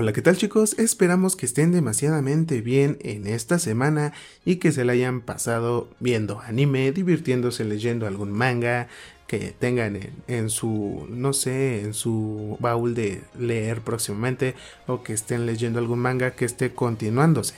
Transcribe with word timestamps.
Hola, 0.00 0.12
¿qué 0.12 0.22
tal 0.22 0.36
chicos? 0.36 0.78
Esperamos 0.78 1.34
que 1.34 1.44
estén 1.44 1.72
demasiadamente 1.72 2.60
bien 2.60 2.98
en 3.00 3.26
esta 3.26 3.58
semana 3.58 4.12
y 4.44 4.58
que 4.60 4.70
se 4.70 4.84
la 4.84 4.92
hayan 4.92 5.20
pasado 5.20 5.88
viendo 5.98 6.38
anime, 6.38 6.92
divirtiéndose 6.92 7.64
leyendo 7.64 8.06
algún 8.06 8.30
manga 8.30 8.86
que 9.26 9.52
tengan 9.58 9.98
en, 10.28 10.50
su, 10.50 11.04
no 11.10 11.32
sé, 11.32 11.80
en 11.80 11.94
su 11.94 12.56
baúl 12.60 12.94
de 12.94 13.22
leer 13.36 13.80
próximamente 13.80 14.54
o 14.86 15.02
que 15.02 15.14
estén 15.14 15.46
leyendo 15.46 15.80
algún 15.80 15.98
manga 15.98 16.30
que 16.30 16.44
esté 16.44 16.72
continuándose. 16.72 17.56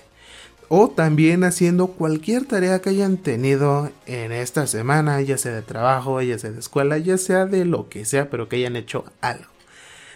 O 0.71 0.89
también 0.89 1.45
haciendo 1.45 1.89
cualquier 1.89 2.47
tarea 2.47 2.81
que 2.81 2.89
hayan 2.89 3.19
tenido 3.19 3.91
en 4.07 4.33
esta 4.33 4.67
semana, 4.67 5.21
ya 5.21 5.37
sea 5.37 5.53
de 5.53 5.61
trabajo, 5.61 6.23
ya 6.23 6.39
sea 6.39 6.53
de 6.53 6.61
escuela, 6.61 6.97
ya 6.97 7.19
sea 7.19 7.45
de 7.45 7.67
lo 7.67 7.91
que 7.91 8.07
sea, 8.07 8.31
pero 8.31 8.49
que 8.49 8.57
hayan 8.57 8.77
hecho 8.77 9.05
algo. 9.21 9.60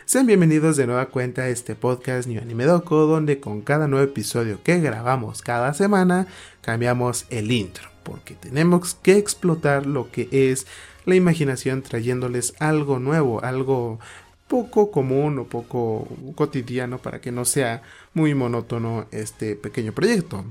Sean 0.06 0.26
bienvenidos 0.26 0.76
de 0.76 0.86
nueva 0.86 1.06
cuenta 1.06 1.42
a 1.42 1.48
este 1.48 1.74
podcast 1.74 2.28
New 2.28 2.40
Anime 2.40 2.66
Doco, 2.66 3.06
donde 3.06 3.40
con 3.40 3.62
cada 3.62 3.88
nuevo 3.88 4.04
episodio 4.04 4.62
que 4.62 4.78
grabamos 4.78 5.40
cada 5.40 5.72
semana 5.72 6.26
cambiamos 6.60 7.24
el 7.30 7.50
intro, 7.50 7.88
porque 8.02 8.34
tenemos 8.34 8.94
que 8.96 9.16
explotar 9.16 9.86
lo 9.86 10.10
que 10.10 10.28
es 10.30 10.66
la 11.06 11.14
imaginación 11.14 11.80
trayéndoles 11.80 12.52
algo 12.58 12.98
nuevo, 12.98 13.42
algo 13.42 13.98
poco 14.46 14.90
común 14.90 15.38
o 15.38 15.44
poco 15.44 16.06
cotidiano 16.34 16.98
para 16.98 17.22
que 17.22 17.32
no 17.32 17.46
sea 17.46 17.80
muy 18.12 18.34
monótono 18.34 19.06
este 19.10 19.56
pequeño 19.56 19.92
proyecto. 19.92 20.44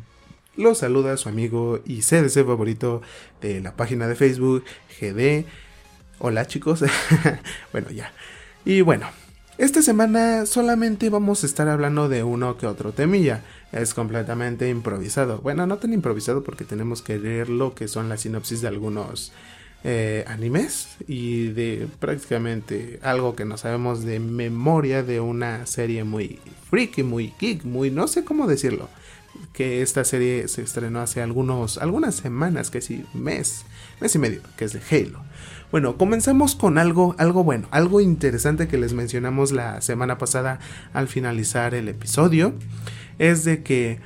Los 0.57 0.79
saluda 0.79 1.15
su 1.15 1.29
amigo 1.29 1.79
y 1.85 2.01
CDC 2.01 2.43
favorito 2.43 3.03
de 3.39 3.61
la 3.61 3.75
página 3.75 4.07
de 4.07 4.15
Facebook 4.15 4.63
GD. 4.99 5.45
Hola 6.17 6.47
chicos. 6.47 6.83
bueno, 7.71 7.91
ya. 7.91 8.13
Y 8.65 8.81
bueno, 8.81 9.07
esta 9.57 9.81
semana 9.81 10.45
solamente 10.45 11.09
vamos 11.09 11.43
a 11.43 11.45
estar 11.45 11.67
hablando 11.67 12.09
de 12.09 12.23
uno 12.23 12.57
que 12.57 12.67
otro 12.67 12.91
temilla. 12.91 13.43
Es 13.71 13.93
completamente 13.93 14.69
improvisado. 14.69 15.39
Bueno, 15.39 15.65
no 15.67 15.77
tan 15.77 15.93
improvisado 15.93 16.43
porque 16.43 16.63
tenemos 16.63 17.01
que 17.01 17.19
leer 17.19 17.49
lo 17.49 17.73
que 17.75 17.87
son 17.87 18.09
las 18.09 18.21
sinopsis 18.21 18.61
de 18.61 18.67
algunos 18.67 19.31
eh, 19.83 20.23
animes 20.27 20.95
y 21.07 21.47
de 21.47 21.87
prácticamente 21.99 22.99
algo 23.03 23.35
que 23.35 23.45
no 23.45 23.57
sabemos 23.57 24.03
de 24.03 24.19
memoria 24.19 25.03
de 25.03 25.19
una 25.19 25.65
serie 25.65 26.03
muy 26.03 26.39
freaky, 26.69 27.03
muy 27.03 27.33
geek, 27.39 27.65
muy 27.65 27.91
no 27.91 28.07
sé 28.07 28.23
cómo 28.23 28.47
decirlo. 28.47 28.89
Que 29.51 29.81
esta 29.81 30.03
serie 30.03 30.47
se 30.47 30.61
estrenó 30.61 30.99
hace 30.99 31.21
algunos, 31.21 31.77
algunas 31.77 32.15
semanas, 32.15 32.71
que 32.71 32.81
sí, 32.81 33.05
mes, 33.13 33.65
mes 33.99 34.15
y 34.15 34.19
medio, 34.19 34.41
que 34.57 34.65
es 34.65 34.73
de 34.73 34.81
Halo. 34.89 35.19
Bueno, 35.73 35.97
comenzamos 35.97 36.55
con 36.55 36.77
algo, 36.77 37.15
algo 37.17 37.43
bueno, 37.43 37.67
algo 37.71 37.99
interesante 37.99 38.67
que 38.67 38.77
les 38.77 38.93
mencionamos 38.93 39.51
la 39.51 39.81
semana 39.81 40.19
pasada 40.19 40.59
al 40.93 41.07
finalizar 41.07 41.73
el 41.73 41.87
episodio. 41.87 42.53
Es 43.17 43.43
de 43.43 43.63
que, 43.63 43.99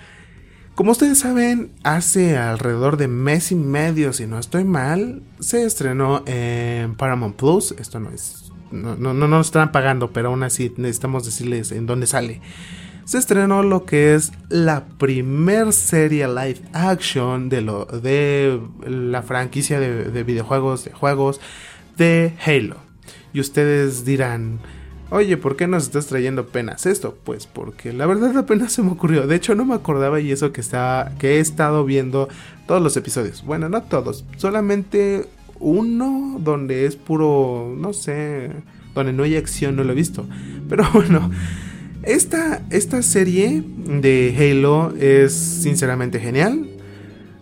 como 0.75 0.91
ustedes 0.91 1.19
saben, 1.19 1.71
hace 1.83 2.37
alrededor 2.37 2.95
de 2.95 3.09
mes 3.09 3.51
y 3.51 3.55
medio, 3.55 4.13
si 4.13 4.27
no 4.27 4.39
estoy 4.39 4.63
mal, 4.63 5.23
se 5.41 5.65
estrenó 5.65 6.23
en 6.25 6.95
Paramount 6.95 7.35
Plus. 7.35 7.75
Esto 7.77 7.99
no 7.99 8.11
es. 8.11 8.49
No, 8.71 8.95
no, 8.95 9.13
no 9.13 9.27
nos 9.27 9.47
están 9.47 9.73
pagando, 9.73 10.11
pero 10.13 10.29
aún 10.29 10.43
así 10.43 10.73
necesitamos 10.77 11.25
decirles 11.25 11.73
en 11.73 11.85
dónde 11.85 12.07
sale 12.07 12.39
se 13.07 13.17
estrenó 13.17 13.63
lo 13.63 13.85
que 13.85 14.15
es 14.15 14.33
la 14.49 14.83
primer 14.97 15.71
serie 15.71 16.27
live 16.27 16.59
action 16.73 17.47
de, 17.47 17.61
lo, 17.61 17.85
de 17.85 18.59
la 18.85 19.23
franquicia 19.23 19.79
de, 19.79 20.23
videojuegos, 20.23 20.83
de 20.83 20.91
juegos 20.91 21.39
de 21.95 22.33
Halo. 22.45 22.75
Y 23.31 23.39
ustedes 23.39 24.03
dirán, 24.03 24.59
oye, 25.09 25.37
¿por 25.37 25.55
qué 25.55 25.67
nos 25.67 25.83
estás 25.83 26.07
trayendo 26.07 26.41
apenas 26.41 26.85
esto? 26.85 27.17
Pues 27.23 27.47
porque 27.47 27.93
la 27.93 28.07
verdad 28.07 28.37
apenas 28.37 28.73
se 28.73 28.83
me 28.83 28.91
ocurrió. 28.91 29.25
De 29.25 29.37
hecho, 29.37 29.55
no 29.55 29.63
me 29.63 29.75
acordaba 29.75 30.19
y 30.19 30.33
eso 30.33 30.51
que, 30.51 30.59
estaba, 30.59 31.11
que 31.17 31.37
he 31.37 31.39
estado 31.39 31.85
viendo 31.85 32.27
todos 32.67 32.81
los 32.81 32.97
episodios. 32.97 33.41
Bueno, 33.45 33.69
no 33.69 33.83
todos, 33.83 34.25
solamente 34.35 35.29
uno 35.61 36.41
donde 36.41 36.85
es 36.85 36.97
puro, 36.97 37.73
no 37.73 37.93
sé, 37.93 38.51
donde 38.93 39.13
no 39.13 39.23
hay 39.23 39.37
acción, 39.37 39.77
no 39.77 39.85
lo 39.85 39.93
he 39.93 39.95
visto. 39.95 40.25
Pero 40.67 40.85
bueno. 40.93 41.31
Esta, 42.07 42.61
esta 42.69 43.03
serie 43.03 43.61
de 43.65 44.33
Halo 44.39 44.95
es 44.97 45.33
sinceramente 45.33 46.21
genial. 46.21 46.69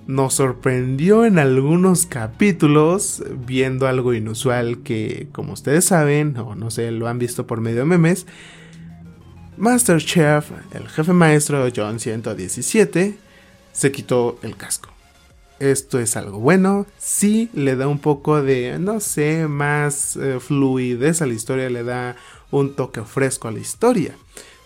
Nos 0.07 0.33
sorprendió 0.33 1.23
en 1.23 1.37
algunos 1.37 2.07
capítulos 2.07 3.23
viendo 3.45 3.85
algo 3.85 4.15
inusual 4.15 4.79
que, 4.81 5.27
como 5.33 5.53
ustedes 5.53 5.85
saben, 5.85 6.35
o 6.37 6.55
no 6.55 6.71
sé, 6.71 6.89
lo 6.89 7.07
han 7.07 7.19
visto 7.19 7.45
por 7.45 7.61
medio 7.61 7.81
de 7.81 7.85
memes. 7.85 8.25
Master 9.55 10.01
Chef, 10.01 10.49
el 10.73 10.87
jefe 10.87 11.13
maestro 11.13 11.67
John 11.73 11.99
117, 11.99 13.19
se 13.71 13.91
quitó 13.91 14.39
el 14.41 14.57
casco. 14.57 14.89
Esto 15.59 15.99
es 15.99 16.17
algo 16.17 16.39
bueno, 16.39 16.87
sí 16.97 17.51
le 17.53 17.75
da 17.75 17.87
un 17.87 17.99
poco 17.99 18.41
de, 18.41 18.79
no 18.79 18.99
sé, 18.99 19.47
más 19.47 20.15
eh, 20.15 20.39
fluidez 20.39 21.21
a 21.21 21.27
la 21.27 21.33
historia, 21.33 21.69
le 21.69 21.83
da 21.83 22.15
un 22.49 22.75
toque 22.75 23.03
fresco 23.03 23.47
a 23.47 23.51
la 23.51 23.59
historia. 23.59 24.15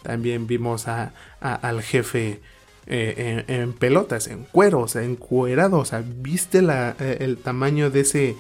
También 0.03 0.47
vimos 0.47 0.87
a, 0.87 1.13
al 1.41 1.81
jefe 1.81 2.41
eh, 2.87 3.43
en, 3.47 3.73
pelotas, 3.73 4.27
en 4.27 4.45
cuero, 4.45 4.81
o 4.81 4.87
sea, 4.87 5.03
encuerado. 5.03 5.79
O 5.79 5.85
sea, 5.85 6.03
viste 6.03 6.59
eh, 6.59 7.17
el 7.19 7.37
tamaño 7.37 7.89
de 7.89 8.01
ese, 8.01 8.35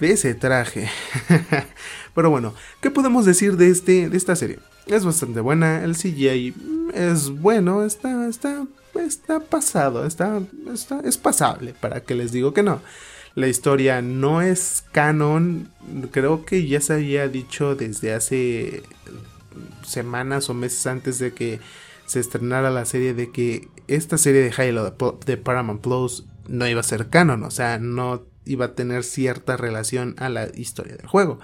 de 0.00 0.12
ese 0.12 0.34
traje. 0.34 0.88
Pero 2.14 2.30
bueno, 2.30 2.54
¿qué 2.80 2.90
podemos 2.90 3.24
decir 3.24 3.56
de, 3.56 3.70
este, 3.70 4.08
de 4.08 4.16
esta 4.16 4.36
serie? 4.36 4.58
Es 4.86 5.04
bastante 5.04 5.40
buena, 5.40 5.84
el 5.84 5.96
CGI 5.96 6.54
es 6.94 7.28
bueno, 7.28 7.84
está, 7.84 8.26
está, 8.26 8.66
está 8.94 9.40
pasado, 9.40 10.06
está, 10.06 10.40
está, 10.72 11.00
es 11.00 11.18
pasable, 11.18 11.74
para 11.78 12.00
que 12.00 12.14
les 12.14 12.32
digo 12.32 12.54
que 12.54 12.62
no. 12.62 12.80
La 13.34 13.48
historia 13.48 14.02
no 14.02 14.42
es 14.42 14.82
canon, 14.92 15.68
creo 16.10 16.44
que 16.44 16.66
ya 16.66 16.80
se 16.80 16.94
había 16.94 17.28
dicho 17.28 17.74
desde 17.74 18.14
hace 18.14 18.82
semanas 19.82 20.50
o 20.50 20.54
meses 20.54 20.86
antes 20.86 21.18
de 21.18 21.32
que 21.32 21.60
se 22.06 22.20
estrenara 22.20 22.70
la 22.70 22.84
serie 22.84 23.14
de 23.14 23.30
que 23.30 23.68
esta 23.86 24.18
serie 24.18 24.42
de 24.42 24.52
Halo 24.56 24.96
de 25.26 25.36
Paramount 25.36 25.80
Plus 25.80 26.26
no 26.48 26.66
iba 26.66 26.80
a 26.80 26.84
ser 26.84 27.08
canon, 27.08 27.42
o 27.42 27.50
sea, 27.50 27.78
no 27.78 28.24
iba 28.44 28.66
a 28.66 28.74
tener 28.74 29.04
cierta 29.04 29.56
relación 29.56 30.14
a 30.18 30.28
la 30.28 30.48
historia 30.54 30.96
del 30.96 31.06
juego. 31.06 31.38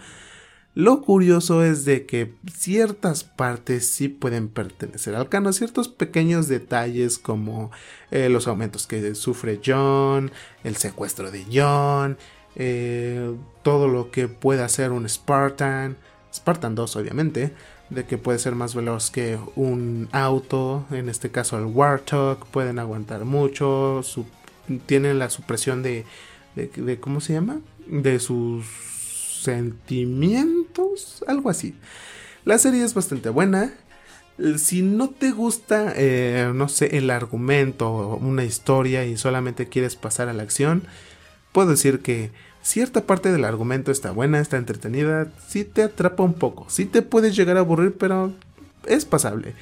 Lo 0.74 1.02
curioso 1.02 1.62
es 1.62 1.84
de 1.84 2.04
que 2.04 2.34
ciertas 2.52 3.22
partes 3.22 3.86
sí 3.86 4.08
pueden 4.08 4.48
pertenecer 4.48 5.14
al 5.14 5.28
canon, 5.28 5.52
ciertos 5.52 5.88
pequeños 5.88 6.48
detalles 6.48 7.18
como 7.18 7.70
eh, 8.10 8.28
los 8.28 8.48
aumentos 8.48 8.88
que 8.88 9.14
sufre 9.14 9.60
John, 9.64 10.32
el 10.64 10.74
secuestro 10.74 11.30
de 11.30 11.44
John, 11.52 12.18
eh, 12.56 13.36
todo 13.62 13.86
lo 13.86 14.10
que 14.10 14.26
puede 14.26 14.64
hacer 14.64 14.90
un 14.90 15.08
Spartan, 15.08 15.96
Spartan 16.32 16.74
2 16.74 16.96
obviamente, 16.96 17.54
de 17.90 18.04
que 18.04 18.18
puede 18.18 18.38
ser 18.38 18.54
más 18.54 18.74
veloz 18.74 19.10
que 19.10 19.38
un 19.56 20.08
auto, 20.12 20.86
en 20.90 21.08
este 21.08 21.30
caso 21.30 21.58
el 21.58 21.66
Warthog, 21.66 22.46
pueden 22.46 22.78
aguantar 22.78 23.24
mucho, 23.24 24.02
tienen 24.86 25.18
la 25.18 25.30
supresión 25.30 25.82
de, 25.82 26.04
de, 26.54 27.00
¿cómo 27.00 27.20
se 27.20 27.34
llama? 27.34 27.60
De 27.86 28.18
sus 28.18 28.66
sentimientos, 29.42 31.24
algo 31.26 31.50
así. 31.50 31.74
La 32.44 32.58
serie 32.58 32.84
es 32.84 32.94
bastante 32.94 33.28
buena. 33.28 33.74
Si 34.56 34.82
no 34.82 35.10
te 35.10 35.30
gusta, 35.30 35.92
eh, 35.96 36.50
no 36.54 36.68
sé, 36.68 36.96
el 36.96 37.10
argumento, 37.10 38.18
una 38.20 38.44
historia 38.44 39.04
y 39.04 39.16
solamente 39.16 39.68
quieres 39.68 39.94
pasar 39.94 40.28
a 40.28 40.32
la 40.32 40.42
acción, 40.42 40.82
puedo 41.52 41.70
decir 41.70 42.00
que 42.00 42.32
cierta 42.64 43.02
parte 43.02 43.30
del 43.30 43.44
argumento 43.44 43.92
está 43.92 44.10
buena, 44.10 44.40
está 44.40 44.56
entretenida, 44.56 45.28
sí 45.46 45.64
te 45.64 45.82
atrapa 45.82 46.22
un 46.22 46.34
poco, 46.34 46.66
sí 46.68 46.86
te 46.86 47.02
puedes 47.02 47.36
llegar 47.36 47.56
a 47.56 47.60
aburrir, 47.60 47.94
pero 47.96 48.32
es 48.86 49.04
pasable. 49.04 49.54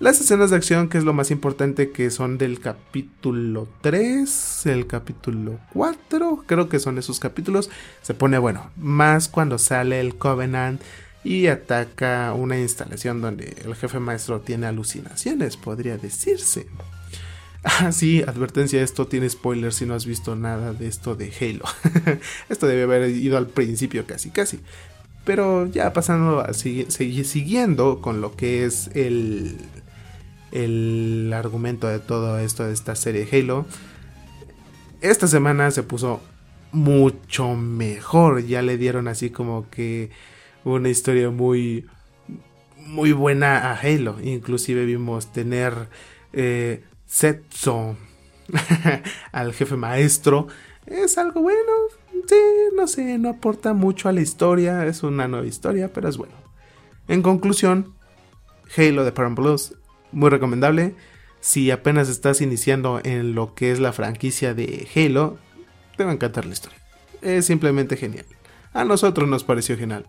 Las 0.00 0.20
escenas 0.20 0.50
de 0.50 0.56
acción, 0.56 0.88
que 0.88 0.98
es 0.98 1.04
lo 1.04 1.12
más 1.12 1.30
importante, 1.30 1.90
que 1.90 2.10
son 2.10 2.36
del 2.36 2.60
capítulo 2.60 3.68
3, 3.80 4.66
el 4.66 4.86
capítulo 4.86 5.58
4, 5.72 6.44
creo 6.46 6.68
que 6.68 6.78
son 6.78 6.98
esos 6.98 7.18
capítulos, 7.18 7.70
se 8.02 8.14
pone 8.14 8.38
bueno, 8.38 8.70
más 8.76 9.28
cuando 9.28 9.58
sale 9.58 10.00
el 10.00 10.16
Covenant 10.16 10.80
y 11.24 11.46
ataca 11.48 12.32
una 12.32 12.58
instalación 12.58 13.20
donde 13.20 13.56
el 13.64 13.74
jefe 13.74 13.98
maestro 13.98 14.40
tiene 14.40 14.66
alucinaciones, 14.66 15.56
podría 15.56 15.96
decirse. 15.96 16.68
Ah, 17.70 17.92
sí, 17.92 18.22
advertencia, 18.22 18.82
esto 18.82 19.06
tiene 19.06 19.28
spoilers 19.28 19.76
si 19.76 19.84
no 19.84 19.92
has 19.92 20.06
visto 20.06 20.34
nada 20.34 20.72
de 20.72 20.88
esto 20.88 21.14
de 21.14 21.30
Halo. 21.38 21.66
esto 22.48 22.66
debe 22.66 22.84
haber 22.84 23.10
ido 23.10 23.36
al 23.36 23.46
principio 23.46 24.06
casi, 24.06 24.30
casi. 24.30 24.60
Pero 25.26 25.66
ya 25.66 25.92
pasando 25.92 26.40
a 26.40 26.54
siguiendo 26.54 28.00
con 28.00 28.22
lo 28.22 28.34
que 28.36 28.64
es 28.64 28.88
el, 28.94 29.58
el 30.50 31.30
argumento 31.34 31.88
de 31.88 31.98
todo 31.98 32.38
esto 32.38 32.64
de 32.64 32.72
esta 32.72 32.96
serie 32.96 33.26
de 33.26 33.38
Halo. 33.38 33.66
Esta 35.02 35.26
semana 35.26 35.70
se 35.70 35.82
puso 35.82 36.22
mucho 36.72 37.54
mejor. 37.54 38.46
Ya 38.46 38.62
le 38.62 38.78
dieron 38.78 39.08
así 39.08 39.28
como 39.28 39.68
que 39.68 40.08
una 40.64 40.88
historia 40.88 41.28
muy 41.28 41.86
muy 42.78 43.12
buena 43.12 43.70
a 43.70 43.74
Halo. 43.74 44.16
Inclusive 44.22 44.86
vimos 44.86 45.34
tener 45.34 45.74
eh, 46.32 46.82
Setzo 47.08 47.96
al 49.32 49.52
jefe 49.52 49.76
maestro. 49.76 50.46
Es 50.86 51.18
algo 51.18 51.42
bueno. 51.42 51.72
Sí, 52.28 52.36
no 52.76 52.86
sé, 52.86 53.18
no 53.18 53.30
aporta 53.30 53.72
mucho 53.72 54.08
a 54.08 54.12
la 54.12 54.20
historia. 54.20 54.86
Es 54.86 55.02
una 55.02 55.26
nueva 55.26 55.46
historia, 55.46 55.92
pero 55.92 56.08
es 56.08 56.16
bueno. 56.16 56.34
En 57.08 57.22
conclusión, 57.22 57.94
Halo 58.76 59.04
de 59.04 59.12
Paramount 59.12 59.38
Plus, 59.38 59.74
muy 60.12 60.30
recomendable. 60.30 60.94
Si 61.40 61.70
apenas 61.70 62.08
estás 62.08 62.40
iniciando 62.40 63.00
en 63.02 63.34
lo 63.34 63.54
que 63.54 63.72
es 63.72 63.80
la 63.80 63.92
franquicia 63.92 64.54
de 64.54 64.86
Halo, 64.94 65.38
te 65.96 66.04
va 66.04 66.10
a 66.10 66.14
encantar 66.14 66.44
la 66.44 66.52
historia. 66.52 66.78
Es 67.22 67.46
simplemente 67.46 67.96
genial. 67.96 68.26
A 68.72 68.84
nosotros 68.84 69.28
nos 69.28 69.44
pareció 69.44 69.76
genial. 69.76 70.06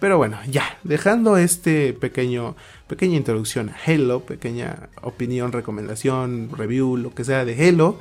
Pero 0.00 0.16
bueno, 0.16 0.38
ya, 0.48 0.78
dejando 0.84 1.36
este 1.36 1.92
pequeño, 1.92 2.54
pequeña 2.86 3.16
introducción 3.16 3.70
a 3.70 3.76
Halo, 3.84 4.20
pequeña 4.20 4.88
opinión, 5.02 5.50
recomendación, 5.50 6.50
review, 6.56 6.96
lo 6.96 7.14
que 7.14 7.24
sea 7.24 7.44
de 7.44 7.68
Halo, 7.68 7.98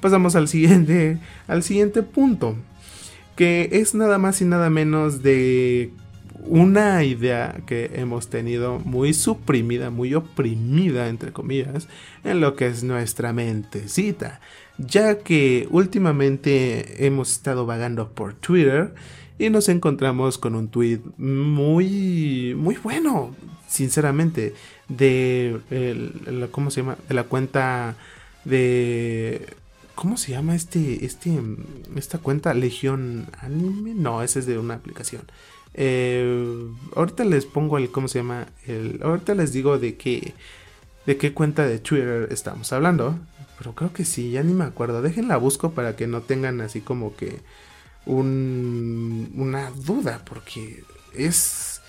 pasamos 0.00 0.36
al 0.36 0.46
siguiente, 0.46 1.18
al 1.48 1.62
siguiente 1.62 2.02
punto, 2.02 2.56
que 3.34 3.68
es 3.72 3.94
nada 3.94 4.18
más 4.18 4.40
y 4.40 4.44
nada 4.44 4.70
menos 4.70 5.22
de 5.22 5.90
una 6.46 7.04
idea 7.04 7.60
que 7.66 7.90
hemos 7.94 8.28
tenido 8.28 8.78
muy 8.78 9.12
suprimida, 9.12 9.90
muy 9.90 10.14
oprimida, 10.14 11.08
entre 11.08 11.32
comillas, 11.32 11.88
en 12.24 12.40
lo 12.40 12.54
que 12.54 12.66
es 12.66 12.82
nuestra 12.82 13.32
mentecita, 13.32 14.40
ya 14.78 15.18
que 15.18 15.66
últimamente 15.70 17.06
hemos 17.06 17.32
estado 17.32 17.66
vagando 17.66 18.10
por 18.12 18.34
Twitter 18.34 18.94
y 19.40 19.48
nos 19.48 19.70
encontramos 19.70 20.36
con 20.36 20.54
un 20.54 20.68
tweet 20.68 21.00
muy, 21.16 22.54
muy 22.54 22.76
bueno, 22.76 23.34
sinceramente, 23.66 24.54
de, 24.88 25.58
¿cómo 26.50 26.70
se 26.70 26.82
llama? 26.82 26.98
De 27.08 27.14
la 27.14 27.24
cuenta 27.24 27.96
de... 28.44 29.46
¿Cómo 29.94 30.18
se 30.18 30.32
llama 30.32 30.54
este, 30.54 31.06
este, 31.06 31.38
esta 31.96 32.18
cuenta? 32.18 32.52
Legión 32.52 33.28
Anime. 33.40 33.94
No, 33.94 34.22
ese 34.22 34.40
es 34.40 34.46
de 34.46 34.58
una 34.58 34.74
aplicación. 34.74 35.22
Eh, 35.72 36.66
ahorita 36.94 37.24
les 37.24 37.46
pongo 37.46 37.78
el, 37.78 37.90
¿cómo 37.90 38.08
se 38.08 38.18
llama? 38.18 38.46
El, 38.66 39.00
ahorita 39.02 39.34
les 39.34 39.54
digo 39.54 39.78
de 39.78 39.96
qué, 39.96 40.34
de 41.06 41.16
qué 41.16 41.32
cuenta 41.32 41.66
de 41.66 41.78
Twitter 41.78 42.28
estamos 42.30 42.72
hablando. 42.74 43.18
Pero 43.58 43.74
creo 43.74 43.92
que 43.92 44.04
sí, 44.04 44.32
ya 44.32 44.42
ni 44.42 44.52
me 44.52 44.64
acuerdo. 44.64 45.00
Déjenla 45.00 45.38
busco 45.38 45.72
para 45.72 45.96
que 45.96 46.06
no 46.06 46.20
tengan 46.20 46.60
así 46.60 46.82
como 46.82 47.16
que 47.16 47.40
un, 48.06 49.32
una 49.36 49.70
duda, 49.70 50.22
porque 50.24 50.84
es... 51.14 51.80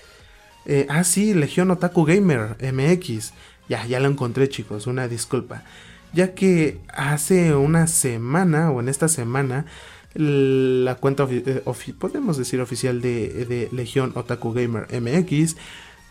Eh, 0.64 0.86
ah, 0.88 1.04
sí, 1.04 1.34
Legión 1.34 1.70
Otaku 1.70 2.04
Gamer 2.04 2.56
MX. 2.72 3.32
Ya, 3.68 3.86
ya 3.86 4.00
lo 4.00 4.08
encontré 4.08 4.48
chicos, 4.48 4.86
una 4.86 5.08
disculpa. 5.08 5.64
Ya 6.12 6.34
que 6.34 6.78
hace 6.88 7.54
una 7.54 7.86
semana, 7.86 8.70
o 8.70 8.80
en 8.80 8.88
esta 8.88 9.08
semana, 9.08 9.66
la 10.14 10.94
cuenta, 10.96 11.26
eh, 11.30 11.62
podemos 11.98 12.36
decir 12.36 12.60
oficial 12.60 13.00
de, 13.00 13.44
de, 13.46 13.68
Legión 13.72 14.12
Otaku 14.14 14.52
Gamer 14.52 14.86
MX, 15.00 15.56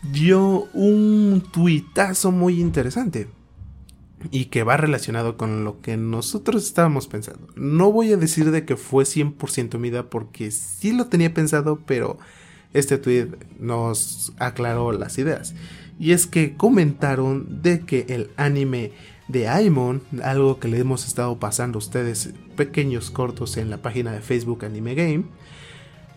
dio 0.02 0.68
un 0.74 1.44
tuitazo 1.52 2.32
muy 2.32 2.60
interesante 2.60 3.28
y 4.30 4.46
que 4.46 4.62
va 4.62 4.76
relacionado 4.76 5.36
con 5.36 5.64
lo 5.64 5.80
que 5.80 5.96
nosotros 5.96 6.64
estábamos 6.64 7.08
pensando. 7.08 7.48
No 7.56 7.90
voy 7.90 8.12
a 8.12 8.16
decir 8.16 8.50
de 8.50 8.64
que 8.64 8.76
fue 8.76 9.04
100% 9.04 9.78
mida 9.78 10.08
porque 10.08 10.50
sí 10.50 10.92
lo 10.92 11.06
tenía 11.06 11.34
pensado, 11.34 11.80
pero 11.86 12.18
este 12.72 12.98
tweet 12.98 13.28
nos 13.58 14.32
aclaró 14.38 14.92
las 14.92 15.18
ideas. 15.18 15.54
Y 15.98 16.12
es 16.12 16.26
que 16.26 16.56
comentaron 16.56 17.62
de 17.62 17.80
que 17.80 18.06
el 18.08 18.30
anime 18.36 18.92
de 19.28 19.48
Aimon, 19.48 20.02
algo 20.22 20.58
que 20.58 20.68
le 20.68 20.78
hemos 20.78 21.06
estado 21.06 21.38
pasando 21.38 21.78
a 21.78 21.80
ustedes 21.80 22.30
pequeños 22.56 23.10
cortos 23.10 23.56
en 23.56 23.70
la 23.70 23.78
página 23.78 24.12
de 24.12 24.20
Facebook 24.20 24.64
Anime 24.64 24.94
Game, 24.94 25.24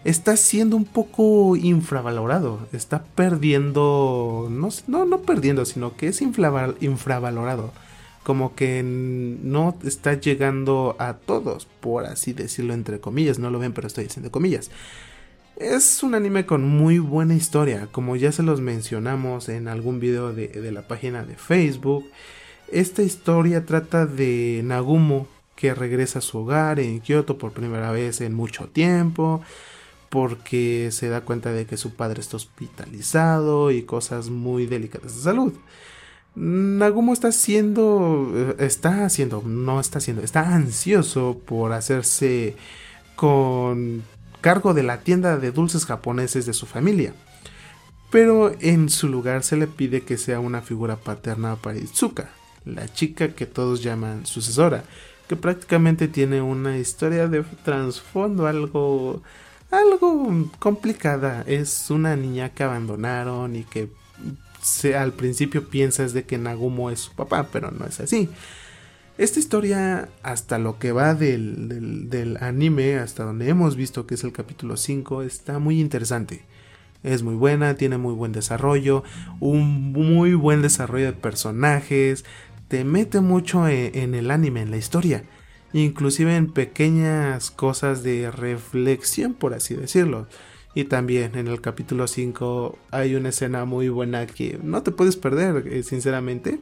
está 0.04 0.38
siendo 0.38 0.76
un 0.78 0.86
poco 0.86 1.56
infravalorado. 1.56 2.68
Está 2.72 3.04
perdiendo, 3.04 4.48
no, 4.50 4.70
no, 4.88 5.06
no 5.06 5.22
perdiendo, 5.22 5.66
sino 5.66 5.96
que 5.98 6.08
es 6.08 6.22
infravalorado 6.22 7.72
como 8.26 8.56
que 8.56 8.82
no 8.84 9.78
está 9.84 10.20
llegando 10.20 10.96
a 10.98 11.14
todos, 11.14 11.68
por 11.80 12.08
así 12.08 12.34
decirlo 12.34 12.74
entre 12.74 13.00
comillas, 13.00 13.38
no 13.38 13.52
lo 13.52 13.60
ven 13.60 13.72
pero 13.72 13.86
estoy 13.86 14.06
haciendo 14.06 14.32
comillas. 14.32 14.72
Es 15.58 16.02
un 16.02 16.16
anime 16.16 16.48
con 16.48 16.68
muy 16.68 16.98
buena 16.98 17.36
historia, 17.36 17.88
como 17.92 18.16
ya 18.16 18.32
se 18.32 18.42
los 18.42 18.62
mencionamos 18.62 19.48
en 19.48 19.68
algún 19.68 20.00
video 20.00 20.34
de, 20.34 20.48
de 20.48 20.72
la 20.72 20.82
página 20.88 21.24
de 21.24 21.36
Facebook. 21.36 22.10
Esta 22.72 23.04
historia 23.04 23.64
trata 23.64 24.08
de 24.08 24.62
Nagumo 24.66 25.28
que 25.56 25.76
regresa 25.76 26.18
a 26.18 26.24
su 26.24 26.40
hogar 26.40 26.80
en 26.80 27.02
Kyoto 27.02 27.38
por 27.38 27.52
primera 27.52 27.92
vez 27.92 28.22
en 28.22 28.34
mucho 28.34 28.66
tiempo 28.70 29.44
porque 30.10 30.90
se 30.92 31.10
da 31.10 31.22
cuenta 31.22 31.52
de 31.52 31.68
que 31.68 31.78
su 31.78 31.94
padre 31.94 32.22
está 32.22 32.38
hospitalizado 32.38 33.70
y 33.70 33.84
cosas 33.84 34.32
muy 34.32 34.66
delicadas 34.66 35.16
de 35.16 35.22
salud. 35.22 35.54
Nagumo 36.36 37.14
está 37.14 37.30
haciendo, 37.30 38.32
eh, 38.36 38.56
está 38.60 39.06
haciendo, 39.06 39.42
no 39.46 39.80
está 39.80 40.00
haciendo, 40.00 40.22
está 40.22 40.54
ansioso 40.54 41.40
por 41.46 41.72
hacerse 41.72 42.58
con 43.16 44.04
cargo 44.42 44.74
de 44.74 44.84
la 44.84 45.00
tienda 45.00 45.38
de 45.38 45.52
dulces 45.52 45.86
japoneses 45.86 46.46
de 46.46 46.54
su 46.54 46.66
familia. 46.66 47.14
Pero 48.12 48.54
en 48.60 48.90
su 48.90 49.08
lugar 49.08 49.44
se 49.44 49.58
le 49.58 49.68
pide 49.68 50.02
que 50.02 50.18
sea 50.18 50.40
una 50.40 50.62
figura 50.62 50.98
paterna 50.98 51.56
para 51.56 51.78
Itsuka, 51.78 52.30
la 52.66 52.88
chica 52.94 53.30
que 53.30 53.46
todos 53.46 53.82
llaman 53.82 54.26
sucesora, 54.26 54.84
que 55.28 55.36
prácticamente 55.36 56.08
tiene 56.08 56.42
una 56.42 56.78
historia 56.78 57.28
de 57.28 57.44
trasfondo 57.64 58.46
algo 58.46 59.22
algo 59.72 60.50
complicada. 60.60 61.44
Es 61.48 61.90
una 61.90 62.16
niña 62.16 62.50
que 62.50 62.64
abandonaron 62.64 63.56
y 63.56 63.64
que 63.64 63.90
al 64.98 65.14
principio 65.14 65.68
piensas 65.70 66.14
de 66.14 66.24
que 66.24 66.38
Nagumo 66.38 66.90
es 66.90 67.00
su 67.00 67.14
papá, 67.14 67.50
pero 67.52 67.72
no 67.72 67.86
es 67.86 68.00
así. 68.00 68.30
Esta 69.18 69.40
historia, 69.40 70.10
hasta 70.24 70.60
lo 70.60 70.78
que 70.78 70.92
va 70.92 71.14
del, 71.16 72.38
anime, 72.42 72.98
hasta 72.98 73.24
donde 73.24 73.48
hemos 73.48 73.78
visto 73.78 74.06
que 74.06 74.16
es 74.16 74.24
el 74.26 74.34
capítulo 74.34 74.76
5, 74.76 75.22
está 75.22 75.58
muy 75.58 75.80
interesante. 75.80 76.44
Es 77.02 77.24
muy 77.24 77.36
buena, 77.36 77.76
tiene 77.76 77.98
muy 77.98 78.14
buen 78.14 78.34
desarrollo, 78.34 79.04
un 79.40 79.94
muy 79.94 80.34
buen 80.34 80.62
desarrollo 80.62 81.06
de 81.06 81.14
personajes, 81.14 82.26
te 82.68 82.84
mete 82.84 83.22
mucho 83.22 83.70
en, 83.70 83.96
en 83.96 84.16
el 84.16 84.32
anime, 84.32 84.64
en 84.64 84.72
la 84.72 84.78
historia, 84.78 85.24
inclusive 85.72 86.36
en 86.36 86.52
pequeñas 86.52 87.52
cosas 87.52 88.04
de 88.04 88.32
reflexión, 88.32 89.34
por 89.34 89.54
así 89.54 89.76
decirlo. 89.76 90.28
Y 90.76 90.84
también 90.84 91.36
en 91.36 91.48
el 91.48 91.62
capítulo 91.62 92.06
5 92.06 92.78
hay 92.92 93.16
una 93.16 93.30
escena 93.30 93.64
muy 93.64 93.88
buena 93.88 94.28
que 94.28 94.60
no 94.62 94.84
te 94.84 94.92
puedes 94.92 95.16
perder, 95.16 95.66
eh, 95.68 95.84
sinceramente. 95.84 96.60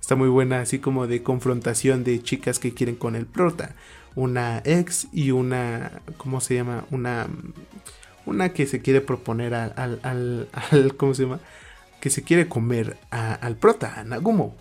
Está 0.00 0.16
muy 0.16 0.28
buena, 0.28 0.60
así 0.60 0.80
como 0.80 1.06
de 1.06 1.22
confrontación 1.22 2.02
de 2.02 2.20
chicas 2.20 2.58
que 2.58 2.74
quieren 2.74 2.96
con 2.96 3.14
el 3.14 3.26
prota. 3.26 3.76
Una 4.16 4.60
ex 4.64 5.06
y 5.12 5.30
una. 5.30 6.02
¿Cómo 6.16 6.40
se 6.40 6.56
llama? 6.56 6.84
Una. 6.90 7.28
Una 8.26 8.48
que 8.52 8.66
se 8.66 8.82
quiere 8.82 9.00
proponer 9.00 9.54
al. 9.54 9.72
al, 10.02 10.48
al, 10.52 10.96
¿Cómo 10.96 11.14
se 11.14 11.22
llama? 11.22 11.38
Que 12.00 12.10
se 12.10 12.24
quiere 12.24 12.48
comer 12.48 12.96
al 13.10 13.56
prota, 13.56 14.00
a 14.00 14.04
Nagumo. 14.04 14.56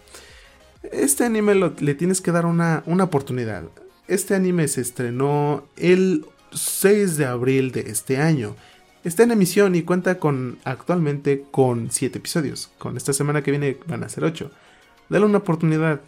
Este 0.83 1.25
anime 1.25 1.55
le 1.55 1.95
tienes 1.95 2.21
que 2.21 2.31
dar 2.31 2.45
una, 2.45 2.83
una 2.85 3.05
oportunidad. 3.05 3.63
Este 4.07 4.35
anime 4.35 4.67
se 4.67 4.81
estrenó 4.81 5.63
el 5.77 6.25
6 6.51 7.17
de 7.17 7.25
abril 7.25 7.71
de 7.71 7.89
este 7.89 8.17
año 8.17 8.55
Está 9.03 9.23
en 9.23 9.31
emisión 9.31 9.75
y 9.75 9.83
cuenta 9.83 10.17
con 10.17 10.59
actualmente 10.63 11.43
con 11.51 11.91
7 11.91 12.19
episodios. 12.19 12.71
Con 12.77 12.95
esta 12.95 13.11
semana 13.11 13.43
que 13.43 13.51
viene 13.51 13.77
van 13.85 14.03
a 14.03 14.09
ser 14.09 14.23
8. 14.23 14.49
Dale 15.09 15.25
una 15.25 15.39
oportunidad. 15.39 15.99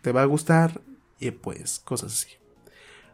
Te 0.00 0.10
va 0.10 0.22
a 0.22 0.26
gustar 0.26 0.80
y 1.20 1.30
pues 1.32 1.80
cosas 1.84 2.12
así. 2.14 2.28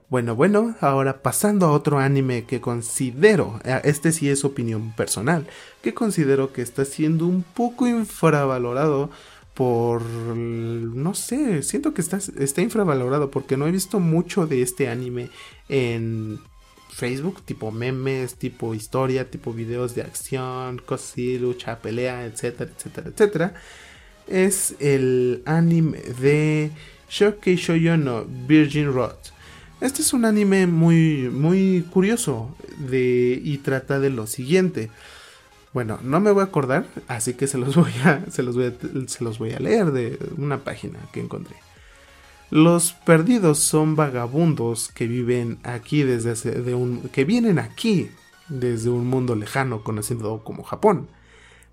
Bueno, 0.08 0.34
bueno, 0.34 0.76
ahora 0.80 1.22
pasando 1.22 1.66
a 1.66 1.72
otro 1.72 1.98
anime 1.98 2.44
que 2.44 2.60
considero, 2.60 3.60
eh, 3.64 3.80
este 3.84 4.10
sí 4.10 4.28
es 4.28 4.44
opinión 4.44 4.92
personal, 4.92 5.46
que 5.82 5.94
considero 5.94 6.52
que 6.52 6.62
está 6.62 6.84
siendo 6.84 7.26
un 7.26 7.44
poco 7.44 7.86
infravalorado 7.86 9.10
por, 9.54 10.02
no 10.02 11.14
sé, 11.14 11.62
siento 11.62 11.94
que 11.94 12.00
está, 12.00 12.16
está 12.16 12.60
infravalorado 12.60 13.30
porque 13.30 13.56
no 13.56 13.68
he 13.68 13.70
visto 13.70 14.00
mucho 14.00 14.46
de 14.46 14.62
este 14.62 14.88
anime 14.88 15.30
en 15.68 16.40
Facebook, 17.00 17.42
tipo 17.46 17.70
memes, 17.70 18.34
tipo 18.34 18.74
historia, 18.74 19.30
tipo 19.30 19.54
videos 19.54 19.94
de 19.94 20.02
acción, 20.02 20.82
cosas 20.84 21.12
así, 21.12 21.38
lucha, 21.38 21.78
pelea, 21.80 22.26
etcétera, 22.26 22.70
etcétera, 22.76 23.08
etcétera, 23.08 23.54
es 24.26 24.74
el 24.80 25.42
anime 25.46 25.98
de 26.20 26.70
Shokei 27.08 27.56
Shoujo 27.56 28.26
Virgin 28.46 28.92
Road. 28.92 29.16
Este 29.80 30.02
es 30.02 30.12
un 30.12 30.26
anime 30.26 30.66
muy, 30.66 31.30
muy 31.30 31.86
curioso 31.90 32.54
de, 32.90 33.40
y 33.42 33.56
trata 33.58 33.98
de 33.98 34.10
lo 34.10 34.26
siguiente. 34.26 34.90
Bueno, 35.72 35.98
no 36.02 36.20
me 36.20 36.32
voy 36.32 36.42
a 36.42 36.44
acordar, 36.44 36.84
así 37.08 37.32
que 37.32 37.46
se 37.46 37.56
los 37.56 37.76
voy 37.76 37.92
a, 38.04 38.26
se 38.30 38.42
los 38.42 38.56
voy 38.56 38.66
a, 38.66 39.08
se 39.08 39.24
los 39.24 39.38
voy 39.38 39.52
a 39.52 39.58
leer 39.58 39.90
de 39.90 40.18
una 40.36 40.58
página 40.58 40.98
que 41.12 41.20
encontré. 41.20 41.56
Los 42.50 42.92
perdidos 42.92 43.60
son 43.60 43.94
vagabundos 43.94 44.88
que 44.88 45.06
viven 45.06 45.60
aquí 45.62 46.02
desde 46.02 46.34
de 46.34 46.74
un, 46.74 47.08
que 47.10 47.24
vienen 47.24 47.60
aquí 47.60 48.10
desde 48.48 48.90
un 48.90 49.06
mundo 49.06 49.36
lejano 49.36 49.84
conocido 49.84 50.42
como 50.42 50.64
Japón. 50.64 51.08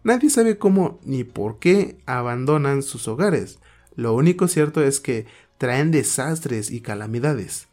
Nadie 0.03 0.29
sabe 0.29 0.59
cómo 0.59 0.99
ni 1.03 1.23
por 1.23 1.57
qué 1.57 1.97
abandonan 2.05 2.83
sus 2.83 3.07
hogares. 3.07 3.57
Lo 3.95 4.13
único 4.13 4.47
cierto 4.47 4.83
es 4.83 4.99
que 4.99 5.25
traen 5.57 5.89
desastres 5.89 6.69
y 6.69 6.81
calamidades. 6.81 7.67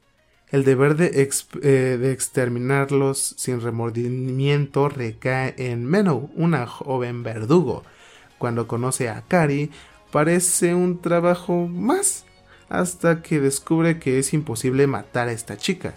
El 0.51 0.65
deber 0.65 0.97
de, 0.97 1.29
eh, 1.63 2.11
exterminarlos 2.11 3.35
sin 3.37 3.61
remordimiento 3.61 4.89
recae 4.89 5.55
en 5.59 5.85
Menou, 5.85 6.31
una 6.37 6.67
joven 6.67 7.23
verdugo. 7.23 7.83
Cuando 8.39 8.67
conoce 8.67 9.11
a 9.11 9.23
Kari, 9.23 9.71
parece 10.11 10.75
un 10.75 11.01
trabajo 11.01 11.67
más 11.67 12.24
hasta 12.78 13.23
que 13.23 13.40
descubre 13.40 13.99
que 13.99 14.19
es 14.19 14.33
imposible 14.33 14.87
matar 14.87 15.28
a 15.28 15.33
esta 15.33 15.57
chica. 15.57 15.95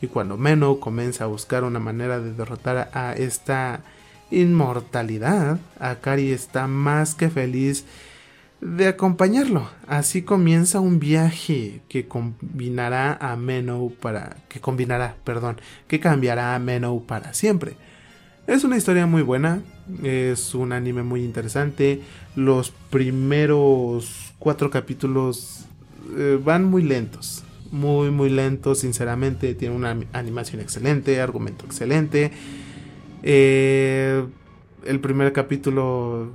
Y 0.00 0.06
cuando 0.06 0.36
Meno 0.36 0.80
comienza 0.80 1.24
a 1.24 1.28
buscar 1.28 1.64
una 1.64 1.78
manera 1.78 2.20
de 2.20 2.32
derrotar 2.32 2.90
a 2.92 3.14
esta 3.14 3.80
inmortalidad, 4.30 5.58
Akari 5.78 6.32
está 6.32 6.66
más 6.66 7.14
que 7.14 7.30
feliz 7.30 7.84
de 8.60 8.88
acompañarlo. 8.88 9.68
Así 9.86 10.22
comienza 10.22 10.80
un 10.80 10.98
viaje 10.98 11.82
que 11.88 12.08
combinará 12.08 13.14
a 13.14 13.36
Menou 13.36 13.94
para 13.94 14.36
que 14.48 14.60
combinará, 14.60 15.16
perdón, 15.24 15.60
que 15.86 16.00
cambiará 16.00 16.54
a 16.54 16.58
Menou 16.58 17.04
para 17.04 17.34
siempre. 17.34 17.76
Es 18.46 18.64
una 18.64 18.76
historia 18.76 19.06
muy 19.06 19.22
buena, 19.22 19.62
es 20.02 20.54
un 20.54 20.72
anime 20.72 21.02
muy 21.02 21.24
interesante. 21.24 22.02
Los 22.36 22.72
primeros 22.90 24.34
cuatro 24.38 24.70
capítulos 24.70 25.66
eh, 26.16 26.38
van 26.42 26.64
muy 26.64 26.82
lentos. 26.82 27.44
Muy, 27.70 28.10
muy 28.10 28.30
lentos, 28.30 28.80
sinceramente. 28.80 29.54
Tiene 29.54 29.74
una 29.74 29.96
animación 30.12 30.60
excelente, 30.60 31.20
argumento 31.20 31.64
excelente. 31.66 32.30
Eh, 33.22 34.24
el 34.84 35.00
primer 35.00 35.32
capítulo 35.32 36.32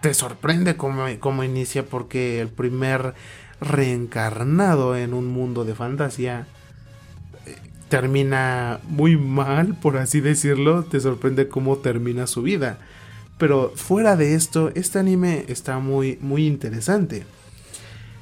te 0.00 0.12
sorprende 0.12 0.76
cómo, 0.76 1.44
inicia 1.44 1.86
porque 1.86 2.40
el 2.40 2.48
primer 2.48 3.14
reencarnado 3.60 4.96
en 4.96 5.14
un 5.14 5.28
mundo 5.28 5.64
de 5.64 5.76
fantasía 5.76 6.48
eh, 7.46 7.56
termina 7.88 8.80
muy 8.88 9.16
mal, 9.16 9.76
por 9.76 9.96
así 9.96 10.20
decirlo. 10.20 10.82
Te 10.82 11.00
sorprende 11.00 11.48
cómo 11.48 11.78
termina 11.78 12.26
su 12.26 12.42
vida. 12.42 12.78
Pero 13.38 13.72
fuera 13.74 14.16
de 14.16 14.34
esto, 14.34 14.72
este 14.74 14.98
anime 14.98 15.44
está 15.48 15.78
muy, 15.78 16.18
muy 16.20 16.46
interesante. 16.46 17.24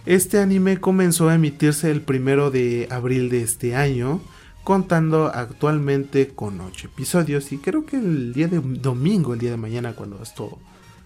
Este 0.06 0.38
anime 0.38 0.80
comenzó 0.80 1.28
a 1.28 1.34
emitirse 1.34 1.90
el 1.90 2.00
primero 2.00 2.50
de 2.50 2.88
abril 2.90 3.28
de 3.28 3.42
este 3.42 3.76
año, 3.76 4.22
contando 4.64 5.26
actualmente 5.26 6.28
con 6.28 6.58
8 6.60 6.86
episodios 6.86 7.52
y 7.52 7.58
creo 7.58 7.84
que 7.84 7.96
el 7.96 8.32
día 8.32 8.48
de 8.48 8.60
domingo, 8.60 9.34
el 9.34 9.40
día 9.40 9.50
de 9.50 9.56
mañana 9.58 9.94
cuando 9.94 10.22
esto... 10.22 10.58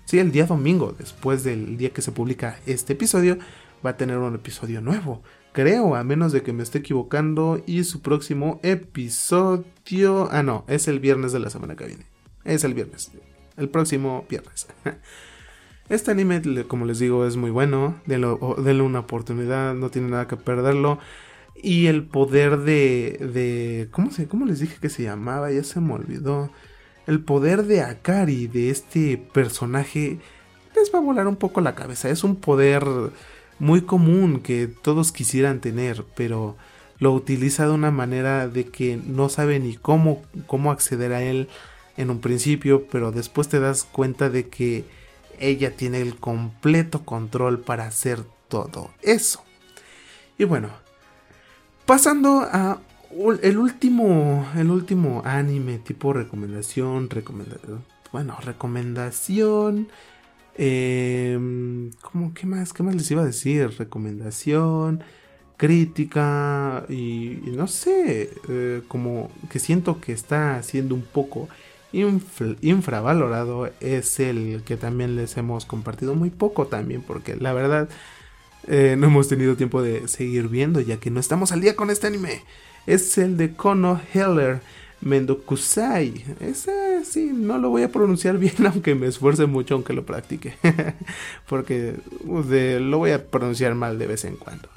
Sí, 0.05 0.19
el 0.19 0.31
día 0.31 0.47
domingo, 0.47 0.95
después 0.97 1.43
del 1.43 1.77
día 1.77 1.91
que 1.91 2.03
se 2.03 2.13
publica 2.13 2.61
este 2.67 2.93
episodio, 2.93 3.39
va 3.85 3.91
a 3.91 3.97
tener 3.97 4.19
un 4.19 4.35
episodio 4.35 4.81
nuevo. 4.81 5.23
Creo, 5.53 5.97
a 5.97 6.05
menos 6.05 6.31
de 6.31 6.43
que 6.43 6.53
me 6.53 6.63
esté 6.63 6.79
equivocando. 6.79 7.63
Y 7.67 7.85
su 7.85 8.03
próximo 8.03 8.61
episodio... 8.63 10.29
Ah, 10.31 10.43
no, 10.43 10.65
es 10.69 10.89
el 10.89 11.01
viernes 11.01 11.33
de 11.33 11.41
la 11.41 11.49
semana 11.49 11.75
que 11.75 11.87
viene. 11.87 12.07
Es 12.45 12.65
el 12.65 12.75
viernes. 12.75 13.11
El 13.57 13.71
próximo 13.71 14.27
viernes. 14.29 14.67
Este 15.89 16.11
anime, 16.11 16.41
como 16.67 16.87
les 16.87 16.99
digo, 16.99 17.27
es 17.27 17.37
muy 17.37 17.51
bueno. 17.51 17.97
Denle, 18.07 18.83
una 18.83 19.01
oportunidad, 19.01 19.75
no 19.75 19.91
tiene 19.91 20.09
nada 20.09 20.27
que 20.27 20.37
perderlo. 20.37 20.99
Y 21.55 21.87
el 21.87 22.05
poder 22.05 22.59
de. 22.59 23.19
de 23.33 23.89
¿cómo, 23.91 24.11
se, 24.11 24.27
¿Cómo 24.27 24.47
les 24.47 24.61
dije 24.61 24.79
que 24.81 24.89
se 24.89 25.03
llamaba? 25.03 25.51
Ya 25.51 25.63
se 25.63 25.81
me 25.81 25.93
olvidó. 25.93 26.51
El 27.07 27.21
poder 27.21 27.65
de 27.65 27.83
Akari, 27.83 28.47
de 28.47 28.71
este 28.71 29.19
personaje, 29.19 30.19
les 30.75 30.93
va 30.93 30.99
a 30.99 31.03
volar 31.03 31.27
un 31.27 31.37
poco 31.37 31.61
la 31.61 31.75
cabeza. 31.75 32.09
Es 32.09 32.25
un 32.25 32.37
poder 32.37 32.85
muy 33.59 33.83
común 33.83 34.41
que 34.41 34.67
todos 34.67 35.13
quisieran 35.13 35.61
tener, 35.61 36.05
pero 36.17 36.57
lo 36.99 37.13
utiliza 37.13 37.67
de 37.67 37.73
una 37.73 37.91
manera 37.91 38.49
de 38.49 38.65
que 38.65 38.97
no 38.97 39.29
sabe 39.29 39.61
ni 39.61 39.77
cómo, 39.77 40.23
cómo 40.47 40.73
acceder 40.73 41.13
a 41.13 41.23
él 41.23 41.49
en 41.99 42.11
un 42.11 42.21
principio, 42.21 42.87
pero 42.91 43.13
después 43.13 43.49
te 43.49 43.61
das 43.61 43.85
cuenta 43.85 44.31
de 44.31 44.49
que 44.49 44.85
ella 45.41 45.77
tiene 45.77 46.01
el 46.01 46.17
completo 46.17 47.05
control 47.05 47.61
para 47.61 47.87
hacer 47.87 48.25
todo 48.49 48.91
eso. 49.03 49.43
Y 50.39 50.45
bueno, 50.45 50.71
pasando 51.87 52.41
a 52.41 52.81
el 53.43 53.59
último, 53.59 54.47
el 54.57 54.71
último 54.71 55.23
anime 55.25 55.79
tipo 55.79 56.13
recomendación, 56.13 57.09
recomendación, 57.11 57.85
bueno, 58.11 58.37
recomendación, 58.41 59.89
eh, 60.57 61.91
¿cómo, 62.01 62.35
qué 62.35 62.47
más, 62.47 62.73
qué 62.73 62.83
más 62.83 62.95
les 62.95 63.11
iba 63.11 63.23
a 63.23 63.27
decir? 63.27 63.71
Recomendación, 63.79 65.05
crítica 65.57 66.85
y, 66.89 67.39
no 67.47 67.67
sé, 67.67 68.31
eh, 68.49 68.83
como 68.89 69.31
que 69.51 69.59
siento 69.59 70.01
que 70.01 70.13
está 70.13 70.57
haciendo 70.57 70.95
un 70.95 71.03
poco 71.03 71.49
infravalorado 72.61 73.71
es 73.81 74.21
el 74.21 74.63
que 74.65 74.77
también 74.77 75.17
les 75.17 75.37
hemos 75.37 75.65
compartido 75.65 76.15
muy 76.15 76.31
poco 76.31 76.67
también, 76.67 77.03
porque 77.03 77.37
la 77.37 77.53
verdad 77.53 77.89
eh, 78.67 78.97
no 78.99 79.07
hemos 79.07 79.29
tenido 79.29 79.57
tiempo 79.57 79.83
de 79.83 80.09
seguir 80.09 80.49
viendo, 80.49 80.81
ya 80.81 80.99
que 80.99 81.11
no 81.11 81.21
estamos 81.21 81.53
al 81.53 81.61
día 81.61 81.77
con 81.77 81.91
este 81.91 82.07
anime. 82.07 82.43
Es 82.87 83.17
el 83.19 83.37
de 83.37 83.55
Kono 83.55 84.01
Heller 84.13 84.61
Mendokusai. 85.01 86.25
Ese 86.41 87.05
sí, 87.05 87.31
no 87.33 87.59
lo 87.59 87.71
voy 87.71 87.83
a 87.83 87.93
pronunciar 87.93 88.39
bien, 88.39 88.67
aunque 88.67 88.95
me 88.95 89.07
esfuerce 89.07 89.47
mucho, 89.47 89.75
aunque 89.75 89.93
lo 89.93 90.05
practique. 90.05 90.55
porque 91.49 91.95
lo 92.27 92.99
voy 92.99 93.11
a 93.13 93.27
pronunciar 93.27 93.75
mal 93.75 93.99
de 93.99 94.07
vez 94.07 94.25
en 94.25 94.37
cuando. 94.37 94.69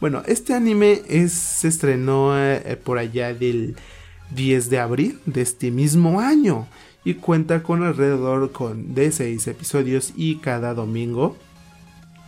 Bueno, 0.00 0.22
este 0.26 0.54
anime 0.54 1.02
se 1.28 1.68
estrenó 1.68 2.38
eh, 2.38 2.78
por 2.82 2.96
allá 2.96 3.34
del 3.34 3.76
10 4.34 4.70
de 4.70 4.78
abril 4.78 5.20
de 5.26 5.42
este 5.42 5.70
mismo 5.70 6.20
año 6.20 6.66
y 7.04 7.14
cuenta 7.14 7.62
con 7.62 7.82
alrededor 7.82 8.52
con 8.52 8.94
de 8.94 9.10
6 9.10 9.46
episodios 9.46 10.12
y 10.16 10.36
cada 10.36 10.74
domingo 10.74 11.36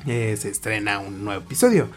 eh, 0.06 0.36
se 0.38 0.50
estrena 0.50 0.98
un 0.98 1.24
nuevo 1.24 1.42
episodio. 1.42 1.88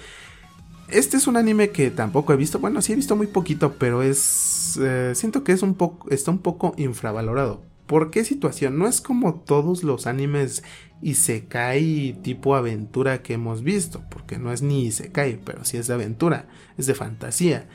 Este 0.87 1.17
es 1.17 1.25
un 1.25 1.37
anime 1.37 1.71
que 1.71 1.89
tampoco 1.89 2.33
he 2.33 2.35
visto, 2.35 2.59
bueno, 2.59 2.81
sí 2.81 2.93
he 2.93 2.95
visto 2.95 3.15
muy 3.15 3.27
poquito, 3.27 3.73
pero 3.79 4.03
es 4.03 4.77
eh, 4.79 5.13
siento 5.15 5.43
que 5.43 5.51
es 5.51 5.63
un 5.63 5.75
poco 5.75 6.09
está 6.11 6.31
un 6.31 6.39
poco 6.39 6.75
infravalorado. 6.77 7.63
¿Por 7.87 8.11
qué 8.11 8.23
situación? 8.23 8.77
No 8.77 8.87
es 8.87 8.99
como 8.99 9.35
todos 9.35 9.83
los 9.83 10.07
animes 10.07 10.63
Isekai 11.01 12.19
tipo 12.23 12.55
aventura 12.55 13.21
que 13.21 13.33
hemos 13.33 13.63
visto, 13.63 14.03
porque 14.09 14.37
no 14.39 14.51
es 14.51 14.61
ni 14.61 14.85
Isekai, 14.85 15.39
pero 15.43 15.65
sí 15.65 15.77
es 15.77 15.87
de 15.87 15.93
aventura, 15.93 16.47
es 16.77 16.87
de 16.87 16.95
fantasía. 16.95 17.67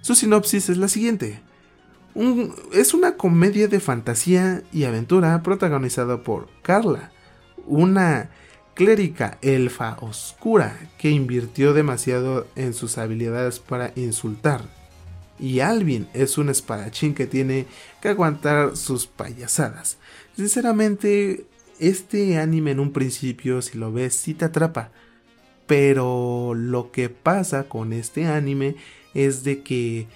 Su 0.00 0.14
sinopsis 0.14 0.68
es 0.68 0.78
la 0.78 0.88
siguiente 0.88 1.40
es 2.72 2.94
una 2.94 3.16
comedia 3.16 3.68
de 3.68 3.80
fantasía 3.80 4.62
y 4.72 4.84
aventura 4.84 5.42
protagonizada 5.42 6.22
por 6.22 6.48
Carla, 6.62 7.12
una 7.66 8.30
clérica 8.74 9.38
elfa 9.42 9.96
oscura 10.00 10.78
que 10.98 11.10
invirtió 11.10 11.74
demasiado 11.74 12.46
en 12.56 12.74
sus 12.74 12.98
habilidades 12.98 13.58
para 13.58 13.92
insultar. 13.96 14.62
Y 15.38 15.60
Alvin 15.60 16.08
es 16.14 16.38
un 16.38 16.48
espadachín 16.48 17.14
que 17.14 17.26
tiene 17.26 17.66
que 18.00 18.08
aguantar 18.08 18.76
sus 18.76 19.06
payasadas. 19.06 19.98
Sinceramente, 20.36 21.46
este 21.78 22.38
anime 22.38 22.72
en 22.72 22.80
un 22.80 22.92
principio, 22.92 23.62
si 23.62 23.78
lo 23.78 23.92
ves, 23.92 24.14
sí 24.14 24.34
te 24.34 24.46
atrapa. 24.46 24.90
Pero 25.66 26.54
lo 26.54 26.90
que 26.90 27.08
pasa 27.08 27.68
con 27.68 27.92
este 27.92 28.26
anime 28.26 28.76
es 29.14 29.44
de 29.44 29.62
que 29.62 30.06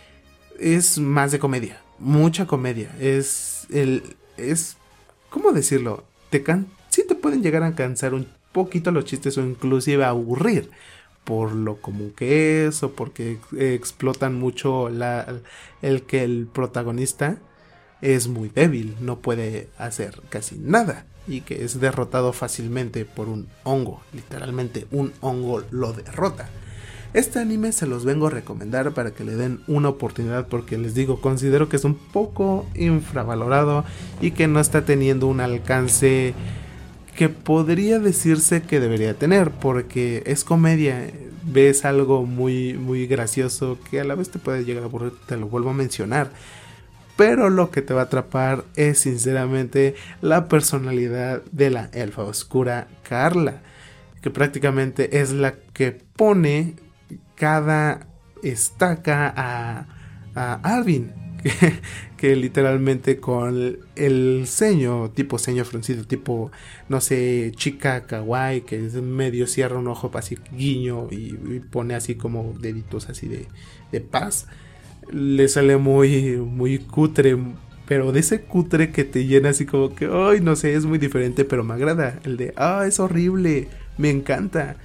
es 0.58 0.98
más 0.98 1.32
de 1.32 1.38
comedia 1.38 1.82
mucha 2.02 2.46
comedia. 2.46 2.94
Es 3.00 3.66
el. 3.70 4.02
Es. 4.36 4.76
¿Cómo 5.30 5.52
decirlo? 5.52 6.04
Te 6.30 6.42
can 6.42 6.66
sí 6.90 7.04
te 7.06 7.14
pueden 7.14 7.42
llegar 7.42 7.62
a 7.62 7.74
cansar 7.74 8.12
un 8.12 8.28
poquito 8.52 8.90
los 8.90 9.06
chistes 9.06 9.38
o 9.38 9.42
inclusive 9.42 10.04
aburrir 10.04 10.70
por 11.24 11.52
lo 11.52 11.80
común 11.80 12.12
que 12.14 12.66
es 12.66 12.82
o 12.82 12.92
porque 12.92 13.38
explotan 13.56 14.34
mucho 14.34 14.90
la, 14.90 15.40
el 15.80 16.02
que 16.02 16.22
el 16.22 16.48
protagonista 16.52 17.38
es 18.02 18.28
muy 18.28 18.48
débil, 18.48 18.96
no 19.00 19.20
puede 19.20 19.68
hacer 19.78 20.20
casi 20.28 20.58
nada 20.58 21.06
y 21.26 21.42
que 21.42 21.64
es 21.64 21.80
derrotado 21.80 22.32
fácilmente 22.32 23.04
por 23.04 23.28
un 23.28 23.48
hongo, 23.62 24.02
literalmente 24.12 24.86
un 24.90 25.12
hongo 25.20 25.62
lo 25.70 25.92
derrota. 25.92 26.50
Este 27.14 27.40
anime 27.40 27.72
se 27.72 27.86
los 27.86 28.06
vengo 28.06 28.28
a 28.28 28.30
recomendar 28.30 28.92
para 28.92 29.10
que 29.10 29.22
le 29.22 29.36
den 29.36 29.60
una 29.66 29.90
oportunidad 29.90 30.46
porque 30.48 30.78
les 30.78 30.94
digo, 30.94 31.20
considero 31.20 31.68
que 31.68 31.76
es 31.76 31.84
un 31.84 31.94
poco 31.94 32.66
infravalorado 32.74 33.84
y 34.22 34.30
que 34.30 34.48
no 34.48 34.60
está 34.60 34.86
teniendo 34.86 35.26
un 35.26 35.40
alcance 35.40 36.32
que 37.14 37.28
podría 37.28 37.98
decirse 37.98 38.62
que 38.62 38.80
debería 38.80 39.12
tener 39.12 39.50
porque 39.50 40.22
es 40.24 40.42
comedia, 40.42 41.10
ves 41.44 41.84
algo 41.84 42.24
muy 42.24 42.72
muy 42.74 43.06
gracioso 43.06 43.78
que 43.90 44.00
a 44.00 44.04
la 44.04 44.14
vez 44.14 44.30
te 44.30 44.38
puede 44.38 44.64
llegar 44.64 44.84
a 44.84 44.86
aburrir, 44.86 45.12
te 45.26 45.36
lo 45.36 45.48
vuelvo 45.48 45.70
a 45.70 45.74
mencionar. 45.74 46.30
Pero 47.16 47.50
lo 47.50 47.70
que 47.70 47.82
te 47.82 47.92
va 47.92 48.00
a 48.00 48.04
atrapar 48.04 48.64
es 48.74 49.00
sinceramente 49.00 49.96
la 50.22 50.48
personalidad 50.48 51.42
de 51.52 51.68
la 51.68 51.90
elfa 51.92 52.22
oscura 52.22 52.88
Carla, 53.06 53.60
que 54.22 54.30
prácticamente 54.30 55.20
es 55.20 55.32
la 55.32 55.56
que 55.74 55.92
pone 55.92 56.76
cada 57.34 58.06
estaca 58.42 59.32
a, 59.36 59.86
a. 60.34 60.84
Que, 62.16 62.36
literalmente 62.36 63.18
con 63.18 63.78
el 63.96 64.44
ceño, 64.46 65.10
tipo 65.10 65.38
ceño 65.38 65.64
fruncido, 65.64 66.04
tipo, 66.04 66.52
no 66.88 67.00
sé, 67.00 67.50
chica 67.56 68.06
kawaii, 68.06 68.60
que 68.60 68.86
es 68.86 68.94
medio 68.94 69.48
cierra 69.48 69.76
un 69.76 69.88
ojo 69.88 70.08
así 70.14 70.38
guiño 70.52 71.08
y, 71.10 71.32
pone 71.72 71.96
así 71.96 72.14
como 72.14 72.54
deditos 72.60 73.08
así 73.08 73.26
de, 73.26 73.48
de 73.90 74.00
paz, 74.00 74.46
le 75.10 75.48
sale 75.48 75.78
muy, 75.78 76.36
muy 76.36 76.78
cutre, 76.78 77.36
pero 77.86 78.12
de 78.12 78.20
ese 78.20 78.42
cutre 78.42 78.92
que 78.92 79.02
te 79.02 79.26
llena 79.26 79.48
así 79.48 79.66
como 79.66 79.92
que, 79.92 80.08
ay, 80.12 80.40
no 80.40 80.54
sé, 80.54 80.74
es 80.74 80.86
muy 80.86 80.98
diferente, 80.98 81.44
pero 81.44 81.64
me 81.64 81.74
agrada. 81.74 82.20
El 82.22 82.36
de, 82.36 82.54
ah, 82.56 82.84
es 82.86 83.00
horrible, 83.00 83.66
me 83.98 84.10
encanta. 84.10 84.76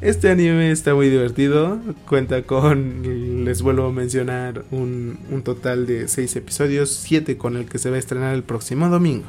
Este 0.00 0.30
anime 0.30 0.70
está 0.70 0.94
muy 0.94 1.08
divertido, 1.08 1.80
cuenta 2.06 2.42
con, 2.42 3.44
les 3.44 3.62
vuelvo 3.62 3.86
a 3.86 3.92
mencionar, 3.92 4.64
un, 4.70 5.18
total 5.44 5.86
de 5.86 6.06
6 6.06 6.36
episodios, 6.36 6.90
7 6.90 7.36
con 7.36 7.56
el 7.56 7.66
que 7.66 7.80
se 7.80 7.90
va 7.90 7.96
a 7.96 7.98
estrenar 7.98 8.32
el 8.32 8.44
próximo 8.44 8.88
domingo. 8.88 9.26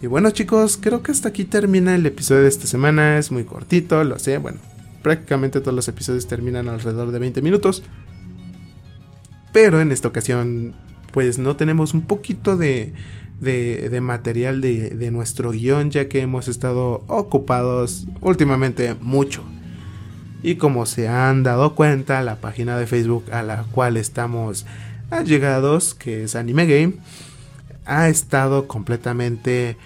Y 0.00 0.06
bueno 0.06 0.30
chicos, 0.30 0.78
creo 0.80 1.02
que 1.02 1.12
hasta 1.12 1.28
aquí 1.28 1.44
termina 1.44 1.94
el 1.94 2.06
episodio 2.06 2.42
de 2.42 2.48
esta 2.48 2.66
semana, 2.66 3.18
es 3.18 3.30
muy 3.30 3.44
cortito, 3.44 4.02
lo 4.04 4.18
sé, 4.18 4.38
bueno, 4.38 4.58
prácticamente 5.02 5.60
todos 5.60 5.74
los 5.74 5.86
episodios 5.86 6.26
terminan 6.26 6.70
alrededor 6.70 7.12
de 7.12 7.18
20 7.18 7.42
minutos. 7.42 7.82
Pero 9.52 9.82
en 9.82 9.92
esta 9.92 10.08
ocasión, 10.08 10.74
pues 11.12 11.38
no 11.38 11.56
tenemos 11.56 11.92
un 11.92 12.06
poquito 12.06 12.56
de, 12.56 12.94
de, 13.42 14.00
material 14.00 14.60
de, 14.60 15.10
nuestro 15.10 15.50
guion 15.50 15.90
ya 15.90 16.08
que 16.08 16.20
hemos 16.20 16.46
estado 16.46 17.02
ocupados 17.08 18.06
últimamente 18.20 18.94
mucho. 19.00 19.42
Y 20.44 20.56
como 20.56 20.86
se 20.86 21.08
han 21.08 21.42
dado 21.42 21.74
cuenta, 21.74 22.22
la 22.22 22.40
página 22.40 22.78
de 22.78 22.86
Facebook 22.86 23.24
a 23.32 23.42
la 23.42 23.64
cual 23.72 23.96
estamos 23.96 24.64
allegados, 25.10 25.94
que 25.94 26.24
es 26.24 26.36
Anime 26.36 26.66
Game, 26.66 26.94
ha 27.84 28.08
estado 28.08 28.68
completamente 28.68 29.76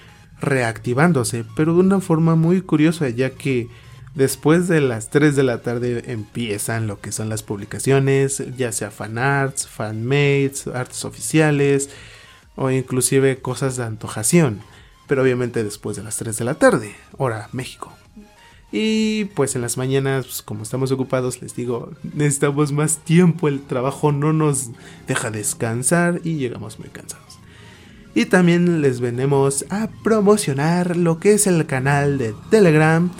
reactivándose, 0.41 1.45
pero 1.57 1.75
de 1.75 1.81
una 1.81 2.01
forma 2.01 2.37
muy 2.37 2.61
curiosa, 2.61 3.09
ya 3.09 3.31
que 3.31 3.69
después 4.15 4.69
de 4.69 4.83
las 4.83 5.09
3 5.09 5.35
de 5.35 5.43
la 5.43 5.63
tarde 5.63 6.05
empiezan 6.07 6.87
lo 6.87 7.01
que 7.01 7.11
son 7.11 7.31
las 7.31 7.43
publicaciones, 7.43 8.43
ya 8.57 8.71
sea 8.73 8.91
fanarts, 8.91 9.67
fanmates, 9.67 10.67
artes 10.67 11.05
oficiales, 11.07 11.91
o 12.57 12.71
inclusive 12.71 13.39
cosas 13.39 13.77
de 13.77 13.85
antojación, 13.85 14.61
pero 15.07 15.23
obviamente 15.23 15.63
después 15.63 15.97
de 15.97 16.03
las 16.03 16.17
3 16.17 16.37
de 16.37 16.45
la 16.45 16.55
tarde, 16.55 16.97
hora 17.17 17.49
México. 17.53 17.93
Y 18.73 19.27
pues 19.37 19.55
en 19.55 19.63
las 19.63 19.77
mañanas, 19.77 20.27
pues, 20.27 20.43
como 20.43 20.63
estamos 20.63 20.91
ocupados, 20.91 21.41
les 21.41 21.55
digo, 21.55 21.93
necesitamos 22.15 22.73
más 22.73 22.99
tiempo, 22.99 23.49
el 23.49 23.63
trabajo 23.63 24.11
no 24.11 24.33
nos 24.33 24.71
deja 25.07 25.31
descansar 25.31 26.21
y 26.25 26.35
llegamos 26.37 26.79
muy 26.79 26.89
cansados. 26.89 27.39
Y 28.15 28.25
también 28.25 28.81
les 28.81 29.01
venimos 29.01 29.67
a 29.71 29.89
promocionar 30.03 30.97
lo 30.97 31.21
que 31.21 31.35
es 31.35 31.47
el 31.47 31.67
canal 31.67 32.19
de 32.19 32.35
Telegram 32.51 33.11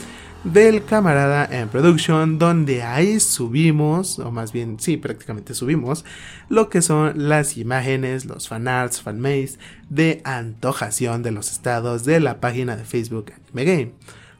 del 0.53 0.85
camarada 0.85 1.45
en 1.51 1.67
production 1.67 2.39
donde 2.39 2.81
ahí 2.81 3.19
subimos 3.19 4.17
o 4.17 4.31
más 4.31 4.53
bien 4.53 4.79
sí 4.79 4.95
prácticamente 4.95 5.53
subimos 5.53 6.05
lo 6.47 6.69
que 6.69 6.81
son 6.81 7.27
las 7.27 7.57
imágenes 7.57 8.25
los 8.25 8.47
fanarts 8.47 9.01
fanmates 9.01 9.59
de 9.89 10.21
antojación 10.23 11.21
de 11.21 11.31
los 11.31 11.51
estados 11.51 12.05
de 12.05 12.21
la 12.21 12.39
página 12.39 12.77
de 12.77 12.85
Facebook 12.85 13.33
Anime 13.33 13.65
Game. 13.65 13.91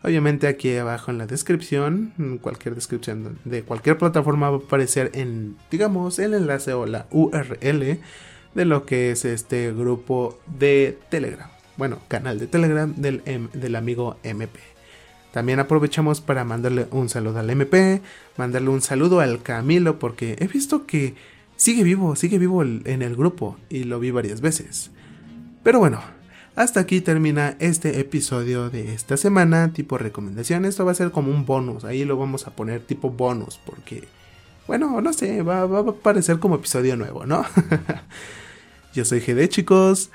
Obviamente 0.01 0.47
aquí 0.47 0.77
abajo 0.77 1.11
en 1.11 1.17
la 1.17 1.27
descripción 1.27 2.39
cualquier 2.41 2.75
descripción 2.75 3.37
de 3.43 3.63
cualquier 3.63 3.97
plataforma 3.97 4.49
va 4.49 4.57
a 4.57 4.59
aparecer 4.59 5.11
en 5.13 5.57
digamos 5.69 6.19
el 6.19 6.33
enlace 6.33 6.71
o 6.71 6.85
la 6.85 7.07
URL 7.11 7.99
de 8.55 8.65
lo 8.65 8.85
que 8.85 9.11
es 9.11 9.25
este 9.25 9.73
grupo 9.73 10.39
de 10.57 10.97
Telegram. 11.09 11.49
Bueno 11.75 11.99
canal 12.07 12.39
de 12.39 12.47
Telegram 12.47 12.93
del, 12.95 13.21
del 13.53 13.75
amigo 13.75 14.17
MP 14.23 14.76
también 15.31 15.59
aprovechamos 15.59 16.21
para 16.21 16.43
mandarle 16.43 16.87
un 16.91 17.09
saludo 17.09 17.39
al 17.39 17.49
MP, 17.49 18.01
mandarle 18.37 18.69
un 18.69 18.81
saludo 18.81 19.19
al 19.19 19.41
Camilo, 19.41 19.99
porque 19.99 20.35
he 20.39 20.47
visto 20.47 20.85
que 20.85 21.15
sigue 21.55 21.83
vivo, 21.83 22.15
sigue 22.15 22.37
vivo 22.37 22.63
en 22.63 23.01
el 23.01 23.15
grupo 23.15 23.57
y 23.69 23.83
lo 23.83 23.99
vi 23.99 24.11
varias 24.11 24.41
veces. 24.41 24.91
Pero 25.63 25.79
bueno, 25.79 26.01
hasta 26.55 26.79
aquí 26.79 27.01
termina 27.01 27.55
este 27.59 27.99
episodio 27.99 28.71
de 28.71 28.93
esta 28.93 29.15
semana, 29.15 29.73
tipo 29.73 29.99
recomendación. 29.99 30.65
Esto 30.65 30.85
va 30.85 30.91
a 30.91 30.95
ser 30.95 31.11
como 31.11 31.31
un 31.31 31.45
bonus, 31.45 31.83
ahí 31.83 32.03
lo 32.03 32.17
vamos 32.17 32.47
a 32.47 32.55
poner 32.55 32.81
tipo 32.81 33.11
bonus, 33.11 33.59
porque, 33.63 34.05
bueno, 34.65 34.99
no 35.01 35.13
sé, 35.13 35.43
va, 35.43 35.67
va 35.67 35.79
a 35.81 35.93
parecer 35.93 36.39
como 36.39 36.55
episodio 36.55 36.95
nuevo, 36.95 37.27
¿no? 37.27 37.45
Yo 38.95 39.05
soy 39.05 39.19
GD, 39.19 39.49
chicos. 39.49 40.09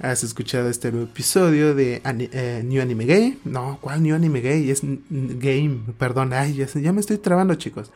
¿Has 0.00 0.24
escuchado 0.24 0.68
este 0.68 0.90
nuevo 0.90 1.06
episodio 1.06 1.72
de 1.74 2.02
eh, 2.04 2.62
New 2.64 2.82
Anime 2.82 3.04
Gay? 3.04 3.38
No, 3.44 3.78
¿cuál 3.80 4.02
New 4.02 4.14
Anime 4.14 4.40
Gay? 4.40 4.68
Es 4.68 4.82
Game, 4.82 5.82
perdón, 5.96 6.32
ay, 6.32 6.54
ya, 6.54 6.92
me 6.92 7.00
estoy 7.00 7.18
trabando 7.18 7.54
chicos. 7.54 7.92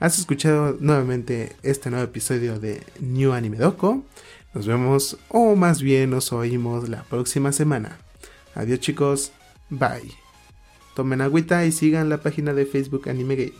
¿Has 0.00 0.18
escuchado 0.18 0.76
nuevamente 0.80 1.54
este 1.62 1.88
nuevo 1.88 2.04
episodio 2.04 2.58
de 2.58 2.82
New 2.98 3.32
Anime 3.32 3.58
Doko? 3.58 4.04
Nos 4.54 4.66
vemos, 4.66 5.18
o 5.28 5.54
más 5.54 5.82
bien 5.82 6.10
nos 6.10 6.32
oímos 6.32 6.88
la 6.88 7.04
próxima 7.04 7.52
semana. 7.52 7.96
Adiós 8.56 8.80
chicos, 8.80 9.30
bye. 9.70 10.12
Tomen 10.96 11.20
agüita 11.20 11.64
y 11.64 11.70
sigan 11.70 12.08
la 12.08 12.22
página 12.22 12.54
de 12.54 12.66
Facebook 12.66 13.08
Anime 13.08 13.36
Gay. 13.36 13.54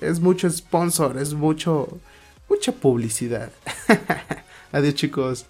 Es 0.00 0.20
mucho 0.20 0.50
sponsor, 0.50 1.16
es 1.16 1.32
mucho, 1.32 2.00
mucha 2.50 2.72
publicidad. 2.72 3.50
Adiós 4.72 4.94
chicos. 4.94 5.46